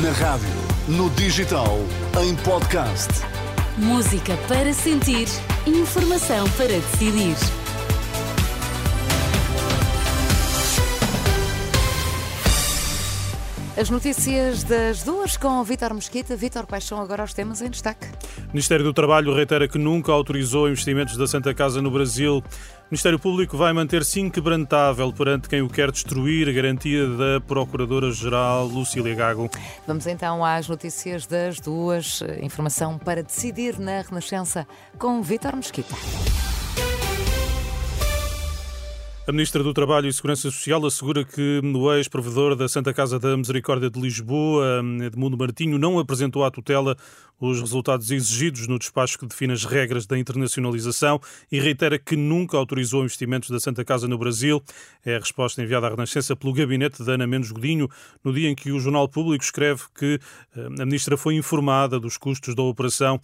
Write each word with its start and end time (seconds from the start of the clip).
Na 0.00 0.10
rádio, 0.12 0.48
no 0.88 1.10
digital, 1.10 1.78
em 2.18 2.34
podcast. 2.36 3.10
Música 3.76 4.38
para 4.48 4.72
sentir, 4.72 5.28
informação 5.66 6.48
para 6.52 6.68
decidir. 6.68 7.36
As 13.76 13.90
notícias 13.90 14.64
das 14.64 15.02
duas 15.02 15.36
com 15.36 15.62
Vítor 15.62 15.92
Mosquita. 15.92 16.36
Vítor, 16.36 16.64
quais 16.66 16.84
são 16.84 16.98
agora 16.98 17.24
os 17.24 17.34
temas 17.34 17.60
em 17.60 17.68
destaque? 17.68 18.06
O 18.46 18.48
Ministério 18.52 18.84
do 18.84 18.94
Trabalho 18.94 19.34
reitera 19.34 19.68
que 19.68 19.76
nunca 19.76 20.10
autorizou 20.10 20.70
investimentos 20.70 21.18
da 21.18 21.26
Santa 21.26 21.52
Casa 21.52 21.82
no 21.82 21.90
Brasil. 21.90 22.42
O 22.92 22.94
Ministério 22.94 23.18
Público 23.18 23.56
vai 23.56 23.72
manter-se 23.72 24.20
inquebrantável 24.20 25.10
perante 25.14 25.48
quem 25.48 25.62
o 25.62 25.68
quer 25.70 25.90
destruir, 25.90 26.52
garantia 26.52 27.08
da 27.08 27.40
Procuradora-Geral 27.40 28.66
Lucília 28.66 29.14
Gago. 29.14 29.48
Vamos 29.86 30.06
então 30.06 30.44
às 30.44 30.68
notícias 30.68 31.26
das 31.26 31.58
duas. 31.58 32.22
Informação 32.42 32.98
para 32.98 33.22
decidir 33.22 33.78
na 33.78 34.02
Renascença 34.02 34.68
com 34.98 35.22
Vítor 35.22 35.56
Mosquita. 35.56 35.94
A 39.24 39.30
Ministra 39.30 39.62
do 39.62 39.72
Trabalho 39.72 40.08
e 40.08 40.12
Segurança 40.12 40.50
Social 40.50 40.84
assegura 40.84 41.24
que 41.24 41.60
o 41.62 41.94
ex-provedor 41.94 42.56
da 42.56 42.68
Santa 42.68 42.92
Casa 42.92 43.20
da 43.20 43.36
Misericórdia 43.36 43.88
de 43.88 44.00
Lisboa, 44.00 44.82
Edmundo 45.00 45.38
Martinho, 45.38 45.78
não 45.78 45.96
apresentou 46.00 46.44
à 46.44 46.50
tutela 46.50 46.96
os 47.38 47.60
resultados 47.60 48.10
exigidos 48.10 48.66
no 48.66 48.80
despacho 48.80 49.18
que 49.18 49.26
define 49.26 49.52
as 49.52 49.64
regras 49.64 50.06
da 50.06 50.18
internacionalização 50.18 51.20
e 51.50 51.60
reitera 51.60 52.00
que 52.00 52.16
nunca 52.16 52.56
autorizou 52.56 53.04
investimentos 53.04 53.48
da 53.48 53.60
Santa 53.60 53.84
Casa 53.84 54.08
no 54.08 54.18
Brasil. 54.18 54.60
É 55.04 55.14
a 55.14 55.18
resposta 55.20 55.62
enviada 55.62 55.86
à 55.86 55.90
Renascença 55.90 56.34
pelo 56.34 56.52
gabinete 56.52 57.02
de 57.02 57.10
Ana 57.10 57.26
Mendes 57.26 57.52
Godinho, 57.52 57.88
no 58.24 58.32
dia 58.32 58.48
em 58.48 58.56
que 58.56 58.72
o 58.72 58.80
Jornal 58.80 59.08
Público 59.08 59.44
escreve 59.44 59.82
que 59.94 60.18
eh, 60.56 60.66
a 60.66 60.84
Ministra 60.84 61.16
foi 61.16 61.34
informada 61.34 61.98
dos 61.98 62.16
custos 62.16 62.56
da 62.56 62.62
operação. 62.62 63.20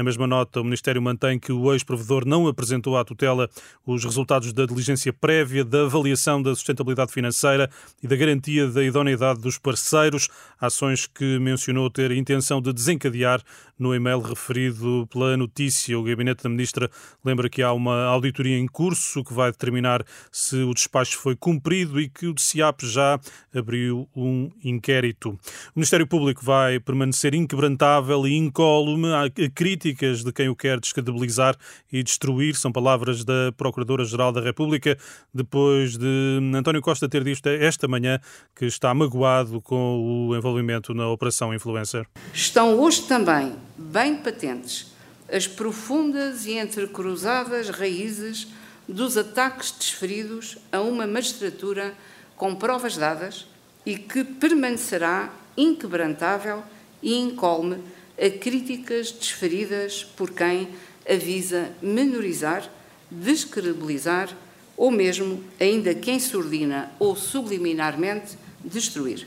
Na 0.00 0.04
mesma 0.04 0.26
nota, 0.26 0.62
o 0.62 0.64
Ministério 0.64 1.02
mantém 1.02 1.38
que 1.38 1.52
o 1.52 1.70
ex-provedor 1.74 2.24
não 2.24 2.46
apresentou 2.46 2.96
à 2.96 3.04
tutela 3.04 3.50
os 3.84 4.02
resultados 4.02 4.50
da 4.50 4.64
diligência 4.64 5.12
prévia, 5.12 5.62
da 5.62 5.82
avaliação 5.82 6.40
da 6.42 6.54
sustentabilidade 6.54 7.12
financeira 7.12 7.68
e 8.02 8.08
da 8.08 8.16
garantia 8.16 8.66
da 8.66 8.82
idoneidade 8.82 9.42
dos 9.42 9.58
parceiros, 9.58 10.30
ações 10.58 11.06
que 11.06 11.38
mencionou 11.38 11.90
ter 11.90 12.12
intenção 12.12 12.62
de 12.62 12.72
desencadear 12.72 13.42
no 13.80 13.94
e-mail 13.94 14.20
referido 14.20 15.08
pela 15.10 15.36
notícia. 15.36 15.98
O 15.98 16.02
Gabinete 16.02 16.42
da 16.42 16.50
Ministra 16.50 16.90
lembra 17.24 17.48
que 17.48 17.62
há 17.62 17.72
uma 17.72 18.04
auditoria 18.04 18.58
em 18.58 18.66
curso 18.66 19.24
que 19.24 19.32
vai 19.32 19.50
determinar 19.50 20.04
se 20.30 20.56
o 20.56 20.74
despacho 20.74 21.18
foi 21.18 21.34
cumprido 21.34 21.98
e 22.00 22.08
que 22.08 22.26
o 22.26 22.34
DCIAP 22.34 22.82
já 22.82 23.18
abriu 23.54 24.06
um 24.14 24.50
inquérito. 24.62 25.30
O 25.30 25.38
Ministério 25.76 26.06
Público 26.06 26.44
vai 26.44 26.78
permanecer 26.78 27.34
inquebrantável 27.34 28.26
e 28.26 28.36
incólume 28.36 29.08
a 29.14 29.30
críticas 29.54 30.22
de 30.22 30.32
quem 30.32 30.48
o 30.48 30.54
quer 30.54 30.78
descredibilizar 30.78 31.56
e 31.90 32.02
destruir. 32.02 32.54
São 32.54 32.70
palavras 32.70 33.24
da 33.24 33.52
Procuradora-Geral 33.56 34.30
da 34.30 34.42
República, 34.42 34.98
depois 35.32 35.96
de 35.96 36.40
António 36.54 36.82
Costa 36.82 37.08
ter 37.08 37.24
dito 37.24 37.48
esta 37.48 37.88
manhã 37.88 38.20
que 38.54 38.66
está 38.66 38.92
magoado 38.92 39.62
com 39.62 40.28
o 40.28 40.36
envolvimento 40.36 40.92
na 40.92 41.08
Operação 41.08 41.54
Influencer. 41.54 42.06
Estão 42.34 42.78
hoje 42.78 43.02
também 43.02 43.52
bem 43.80 44.16
patentes 44.16 44.88
as 45.32 45.46
profundas 45.46 46.44
e 46.44 46.52
entrecruzadas 46.52 47.70
raízes 47.70 48.48
dos 48.86 49.16
ataques 49.16 49.72
desferidos 49.72 50.58
a 50.70 50.80
uma 50.80 51.06
magistratura 51.06 51.94
com 52.36 52.54
provas 52.54 52.96
dadas 52.96 53.46
e 53.86 53.96
que 53.96 54.22
permanecerá 54.22 55.32
inquebrantável 55.56 56.62
e 57.02 57.14
incólume 57.14 57.78
a 58.18 58.28
críticas 58.28 59.12
desferidas 59.12 60.04
por 60.04 60.30
quem 60.30 60.68
avisa 61.08 61.70
menorizar, 61.80 62.70
descredibilizar 63.10 64.28
ou 64.76 64.90
mesmo, 64.90 65.42
ainda 65.58 65.94
que 65.94 66.10
ensurdina 66.10 66.90
ou 66.98 67.14
subliminarmente, 67.16 68.36
destruir. 68.64 69.26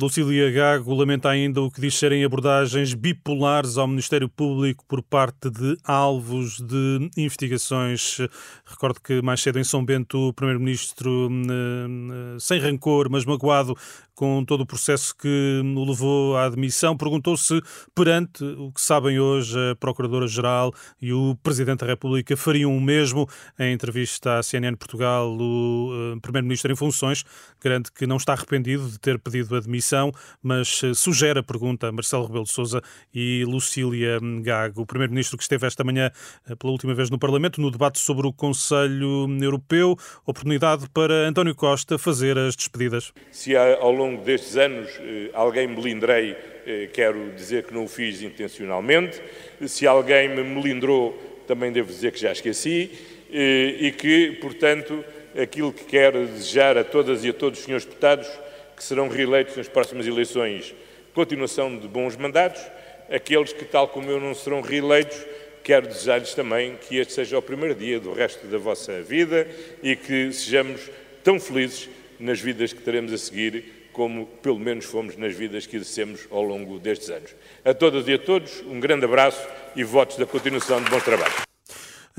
Lucília 0.00 0.50
Gago 0.50 0.94
lamenta 0.94 1.28
ainda 1.28 1.60
o 1.60 1.70
que 1.70 1.78
diz 1.78 1.94
serem 1.94 2.24
abordagens 2.24 2.94
bipolares 2.94 3.76
ao 3.76 3.86
Ministério 3.86 4.30
Público 4.30 4.82
por 4.88 5.02
parte 5.02 5.50
de 5.50 5.76
alvos 5.84 6.58
de 6.58 7.10
investigações. 7.18 8.16
Recordo 8.64 8.98
que 8.98 9.20
mais 9.20 9.42
cedo 9.42 9.58
em 9.58 9.64
São 9.64 9.84
Bento 9.84 10.28
o 10.28 10.32
Primeiro-Ministro, 10.32 11.28
eh, 11.30 12.38
sem 12.38 12.58
rancor, 12.58 13.10
mas 13.10 13.26
magoado 13.26 13.76
com 14.20 14.44
todo 14.44 14.64
o 14.64 14.66
processo 14.66 15.16
que 15.16 15.62
o 15.64 15.82
levou 15.82 16.36
à 16.36 16.44
admissão, 16.44 16.94
perguntou 16.94 17.38
se, 17.38 17.58
perante 17.94 18.44
o 18.44 18.70
que 18.70 18.78
sabem 18.78 19.18
hoje 19.18 19.56
a 19.70 19.74
Procuradora-Geral 19.76 20.74
e 21.00 21.10
o 21.10 21.34
Presidente 21.42 21.80
da 21.80 21.86
República, 21.86 22.36
fariam 22.36 22.76
o 22.76 22.78
mesmo. 22.78 23.26
Em 23.58 23.72
entrevista 23.72 24.36
à 24.36 24.42
CNN 24.42 24.76
Portugal, 24.76 25.26
o 25.26 26.14
eh, 26.14 26.20
Primeiro-Ministro 26.20 26.70
em 26.70 26.76
funções 26.76 27.24
garante 27.64 27.90
que 27.90 28.06
não 28.06 28.18
está 28.18 28.34
arrependido 28.34 28.90
de 28.90 28.98
ter 28.98 29.18
pedido 29.18 29.56
admissão, 29.56 30.12
mas 30.42 30.82
eh, 30.84 30.92
sugere 30.92 31.38
a 31.38 31.42
pergunta 31.42 31.88
a 31.88 31.92
Marcelo 31.92 32.26
Rebelo 32.26 32.44
de 32.44 32.52
Sousa 32.52 32.82
e 33.14 33.42
Lucília 33.46 34.18
Gago, 34.42 34.82
o 34.82 34.86
Primeiro-Ministro 34.86 35.38
que 35.38 35.44
esteve 35.44 35.66
esta 35.66 35.82
manhã 35.82 36.10
eh, 36.46 36.54
pela 36.56 36.72
última 36.72 36.92
vez 36.92 37.08
no 37.08 37.18
Parlamento, 37.18 37.58
no 37.58 37.70
debate 37.70 37.98
sobre 37.98 38.26
o 38.26 38.34
Conselho 38.34 39.26
Europeu, 39.42 39.96
oportunidade 40.26 40.90
para 40.90 41.26
António 41.26 41.54
Costa 41.54 41.96
fazer 41.96 42.36
as 42.36 42.54
despedidas. 42.54 43.14
Se 43.30 43.56
ao 43.56 43.90
longo 43.90 44.09
longo 44.10 44.24
destes 44.24 44.56
anos 44.56 44.90
eh, 45.00 45.30
alguém 45.32 45.66
me 45.66 45.76
melindrei, 45.76 46.36
eh, 46.66 46.88
quero 46.92 47.30
dizer 47.32 47.64
que 47.64 47.72
não 47.72 47.84
o 47.84 47.88
fiz 47.88 48.22
intencionalmente. 48.22 49.20
Se 49.66 49.86
alguém 49.86 50.28
me 50.28 50.42
melindrou, 50.42 51.12
também 51.46 51.70
devo 51.70 51.88
dizer 51.88 52.12
que 52.12 52.20
já 52.20 52.32
esqueci. 52.32 52.90
Eh, 53.32 53.76
e 53.78 53.92
que, 53.92 54.32
portanto, 54.40 55.04
aquilo 55.40 55.72
que 55.72 55.84
quero 55.84 56.26
desejar 56.26 56.76
a 56.76 56.82
todas 56.82 57.24
e 57.24 57.28
a 57.28 57.32
todos 57.32 57.60
os 57.60 57.64
senhores 57.64 57.84
deputados 57.84 58.28
que 58.76 58.82
serão 58.82 59.08
reeleitos 59.08 59.56
nas 59.56 59.68
próximas 59.68 60.06
eleições, 60.06 60.74
continuação 61.14 61.76
de 61.76 61.86
bons 61.86 62.16
mandatos. 62.16 62.62
Aqueles 63.08 63.52
que, 63.52 63.64
tal 63.64 63.88
como 63.88 64.10
eu, 64.10 64.18
não 64.18 64.34
serão 64.34 64.60
reeleitos, 64.60 65.24
quero 65.62 65.86
desejar-lhes 65.86 66.34
também 66.34 66.76
que 66.76 66.96
este 66.96 67.12
seja 67.12 67.38
o 67.38 67.42
primeiro 67.42 67.74
dia 67.74 68.00
do 68.00 68.12
resto 68.12 68.46
da 68.46 68.58
vossa 68.58 69.00
vida 69.02 69.46
e 69.82 69.94
que 69.94 70.32
sejamos 70.32 70.90
tão 71.22 71.38
felizes 71.38 71.88
nas 72.18 72.40
vidas 72.40 72.72
que 72.72 72.82
teremos 72.82 73.12
a 73.12 73.18
seguir 73.18 73.79
como 73.92 74.26
pelo 74.26 74.58
menos 74.58 74.84
fomos 74.84 75.16
nas 75.16 75.34
vidas 75.34 75.66
que 75.66 75.76
exercemos 75.76 76.26
ao 76.30 76.42
longo 76.42 76.78
destes 76.78 77.10
anos. 77.10 77.34
A 77.64 77.74
todas 77.74 78.06
e 78.08 78.14
a 78.14 78.18
todos, 78.18 78.60
um 78.62 78.80
grande 78.80 79.04
abraço 79.04 79.46
e 79.74 79.84
votos 79.84 80.16
da 80.16 80.26
continuação 80.26 80.82
de 80.82 80.90
bons 80.90 81.04
trabalhos. 81.04 81.49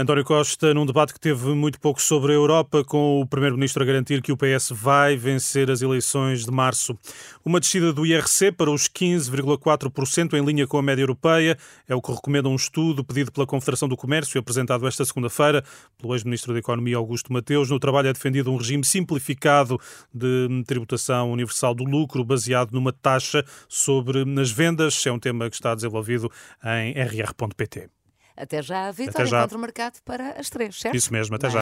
António 0.01 0.25
Costa, 0.25 0.73
num 0.73 0.85
debate 0.85 1.13
que 1.13 1.19
teve 1.19 1.49
muito 1.49 1.79
pouco 1.79 2.01
sobre 2.01 2.31
a 2.31 2.35
Europa, 2.35 2.83
com 2.83 3.21
o 3.21 3.27
Primeiro-Ministro 3.27 3.83
a 3.83 3.85
garantir 3.85 4.19
que 4.23 4.31
o 4.31 4.37
PS 4.37 4.71
vai 4.71 5.15
vencer 5.15 5.69
as 5.69 5.83
eleições 5.83 6.43
de 6.43 6.51
março. 6.51 6.97
Uma 7.45 7.59
descida 7.59 7.93
do 7.93 8.03
IRC 8.03 8.51
para 8.51 8.71
os 8.71 8.87
15,4% 8.87 10.33
em 10.33 10.43
linha 10.43 10.65
com 10.65 10.79
a 10.79 10.81
média 10.81 11.03
europeia 11.03 11.55
é 11.87 11.93
o 11.93 12.01
que 12.01 12.11
recomenda 12.11 12.49
um 12.49 12.55
estudo 12.55 13.03
pedido 13.03 13.31
pela 13.31 13.45
Confederação 13.45 13.87
do 13.87 13.95
Comércio, 13.95 14.39
apresentado 14.39 14.87
esta 14.87 15.05
segunda-feira 15.05 15.63
pelo 15.99 16.15
ex-Ministro 16.15 16.51
da 16.51 16.59
Economia 16.59 16.97
Augusto 16.97 17.31
Mateus. 17.31 17.69
No 17.69 17.79
trabalho 17.79 18.07
é 18.07 18.13
defendido 18.13 18.51
um 18.51 18.57
regime 18.57 18.83
simplificado 18.83 19.79
de 20.11 20.63
tributação 20.65 21.31
universal 21.31 21.75
do 21.75 21.83
lucro, 21.83 22.25
baseado 22.25 22.71
numa 22.71 22.91
taxa 22.91 23.45
sobre 23.69 24.25
as 24.41 24.49
vendas. 24.49 25.05
É 25.05 25.11
um 25.11 25.19
tema 25.19 25.47
que 25.47 25.55
está 25.55 25.75
desenvolvido 25.75 26.31
em 26.63 26.93
rr.pt. 26.93 28.00
Até 28.35 28.61
já, 28.61 28.89
Vitor. 28.91 29.25
Encontro 29.25 29.59
marcado 29.59 29.97
para 30.05 30.39
as 30.39 30.49
três, 30.49 30.79
certo? 30.79 30.95
Isso 30.95 31.11
mesmo, 31.11 31.35
até 31.35 31.49
já. 31.49 31.59